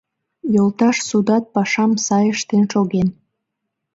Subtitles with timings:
[0.53, 3.07] Йолташ судат пашам сай ыштен шоген.